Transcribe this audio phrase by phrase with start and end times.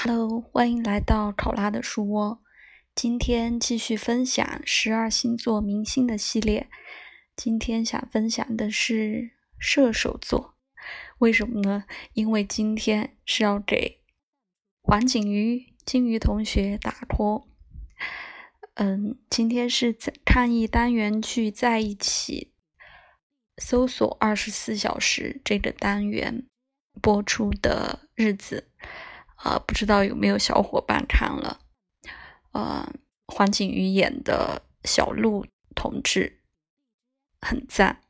[0.00, 2.40] Hello，欢迎来到考拉的书窝。
[2.94, 6.70] 今天继续分享十二星座明星的系列。
[7.34, 10.54] 今天想分享的是射手座。
[11.18, 11.82] 为什么呢？
[12.12, 13.98] 因为今天是要给
[14.82, 17.46] 黄景瑜、金鱼同学打 call。
[18.74, 22.52] 嗯，今天是在抗疫单元剧在一起
[23.60, 26.46] 搜索二十四小时这个单元
[27.02, 28.70] 播出的日子。
[29.38, 31.60] 啊，不知道有没有小伙伴看了？
[32.50, 32.92] 呃，
[33.26, 35.46] 黄景瑜演的小鹿
[35.76, 36.40] 同志
[37.40, 38.00] 很赞。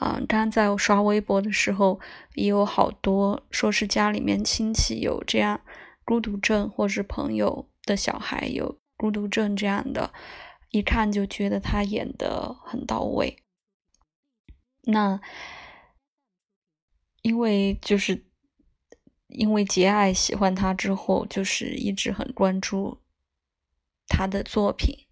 [0.00, 2.00] 嗯，刚刚在我刷微博的时候，
[2.34, 5.60] 也有好多说是家里面亲戚有这样
[6.04, 10.12] 孤独症，或是朋友的小孩有孤独症这样的，
[10.70, 13.36] 一看就觉得他演的很到位。
[14.82, 15.20] 那
[17.22, 18.26] 因为就是。
[19.32, 23.00] 因为杰爱喜欢他之后，就是一直很关注
[24.06, 25.06] 他的作品，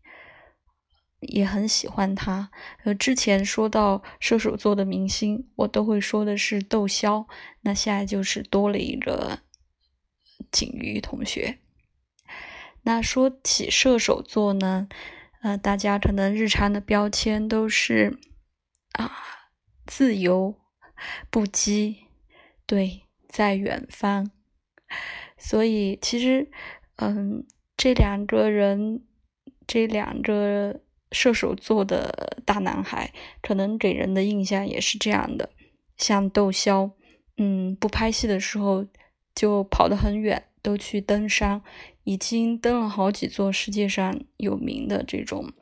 [1.20, 2.50] 也很喜欢他。
[2.84, 7.26] 呃，之前说到射手座的明星，我都会说的是窦骁，
[7.62, 9.40] 那现在就是多了一个
[10.52, 11.58] 景瑜同学。
[12.82, 14.88] 那说起射手座呢，
[15.42, 18.18] 呃，大家可能日常的标签都是
[18.92, 19.12] 啊，
[19.86, 20.54] 自由、
[21.30, 21.96] 不羁，
[22.66, 23.02] 对。
[23.32, 24.28] 在远方，
[25.38, 26.50] 所以其实，
[26.96, 29.04] 嗯，这两个人，
[29.68, 30.80] 这两个
[31.12, 35.50] 射手座的大男孩，可能给人的印象也是这样的。
[35.96, 36.90] 像窦骁，
[37.36, 38.84] 嗯，不拍戏的时候
[39.32, 41.62] 就跑得很远，都去登山，
[42.02, 45.52] 已经登了好几座世界上有名的这种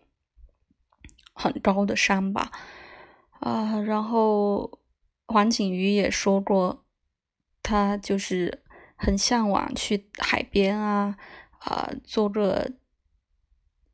[1.34, 2.50] 很高的山吧。
[3.40, 4.80] 啊，然后
[5.26, 6.86] 黄景瑜也说过。
[7.68, 8.62] 他就是
[8.96, 11.18] 很向往去海边啊，
[11.58, 12.72] 啊，做个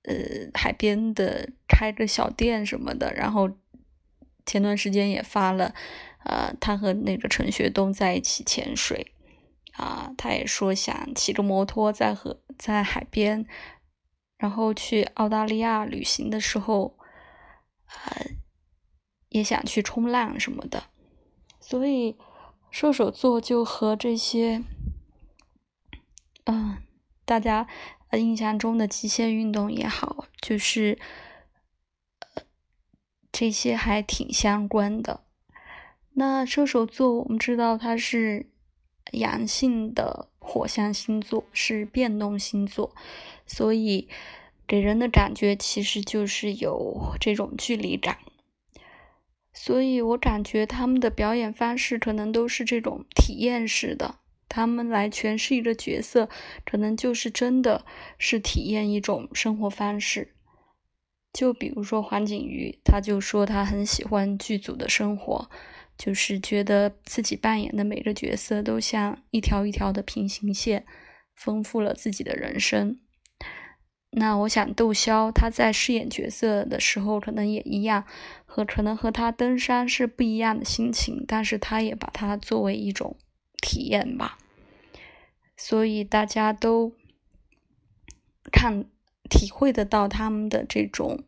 [0.04, 0.14] 呃
[0.54, 3.12] 海边的开个小店什么的。
[3.12, 3.50] 然后
[4.46, 5.74] 前段时间也发了，
[6.24, 9.12] 呃，他和那个陈学冬在一起潜水
[9.72, 13.44] 啊，他也说想骑着摩托在河在海边，
[14.38, 16.96] 然后去澳大利亚旅行的时候，
[17.88, 18.26] 呃，
[19.30, 20.84] 也想去冲浪什么的，
[21.58, 22.16] 所以。
[22.74, 24.64] 射手座就和这些，
[26.42, 26.78] 嗯，
[27.24, 27.68] 大家
[28.14, 30.98] 印象中的极限运动也好，就是
[32.34, 32.42] 呃
[33.30, 35.22] 这些还挺相关的。
[36.14, 38.50] 那射手座，我们知道它是
[39.12, 42.92] 阳性的火象星座，是变动星座，
[43.46, 44.08] 所以
[44.66, 48.18] 给人的感觉其实就是有这种距离感。
[49.56, 54.16] 所以我感觉他们的表演方式可能都是这种体验式的，
[54.48, 56.28] 他们来诠释一个角色，
[56.66, 57.86] 可能就是真的
[58.18, 60.34] 是体验一种生活方式。
[61.32, 65.48] 就比如说黄景瑜，他就说他很喜欢剧组的生活，
[65.96, 70.84] 就是觉得自己扮演的每个角色都像一条一条的平行线，
[71.34, 72.98] 丰富了自己的人生。
[74.16, 78.04] 那我想，窦骁他在饰演角色的时候，可能也一样，
[78.46, 83.16] 和可能和他登山是不一样的心情，但是他也把它作为一种
[83.60, 84.38] 体验吧。
[85.56, 86.94] 所以大家都
[88.52, 88.84] 看
[89.28, 91.24] 体会得到他们的这种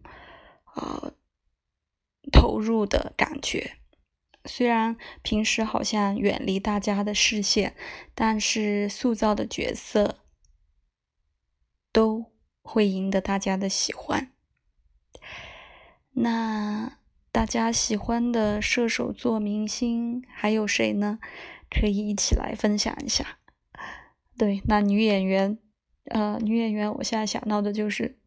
[0.77, 1.13] 呃
[2.31, 3.79] 投入的感觉。
[4.45, 7.75] 虽然平时好像远离大家的视线，
[8.15, 10.19] 但是塑造的角色
[11.93, 12.27] 都。
[12.67, 14.33] 会赢得大家的喜欢。
[16.11, 16.99] 那
[17.31, 21.21] 大家喜欢的射手座明星还有谁呢？
[21.71, 23.39] 可以一起来分享一下。
[24.37, 25.59] 对，那女演员，
[26.07, 28.19] 呃，女演员，我现在想到的就是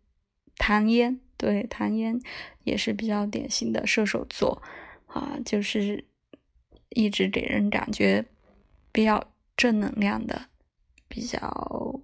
[0.58, 1.20] 唐嫣。
[1.38, 2.22] 对，唐嫣
[2.64, 4.62] 也是比较典型的射手座
[5.08, 6.06] 啊，就是
[6.90, 8.26] 一直给人感觉
[8.92, 10.48] 比较正能量的，
[11.08, 12.02] 比较。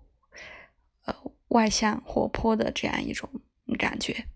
[1.56, 3.30] 外向活泼的这样一种
[3.80, 4.28] 感觉，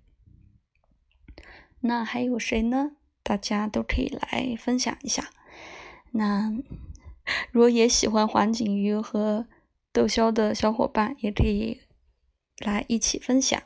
[1.81, 2.94] 那还有谁呢？
[3.21, 5.30] 大家都可以来分享一下。
[6.12, 6.51] 那
[7.51, 9.48] 如果也喜欢黄景瑜和
[9.92, 11.81] 窦骁的小伙伴，也可以
[12.57, 13.62] 来一起分享。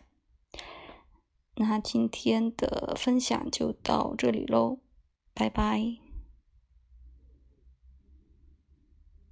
[1.56, 4.80] 那今天的分享就到这里喽，
[5.36, 6.03] 拜拜。